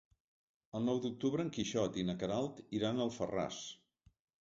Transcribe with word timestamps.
El 0.79 0.87
nou 0.91 1.01
d'octubre 1.03 1.45
en 1.45 1.53
Quixot 1.59 2.01
i 2.01 2.07
na 2.09 2.17
Queralt 2.25 2.65
iran 2.81 2.99
a 2.99 3.09
Alfarràs. 3.11 3.65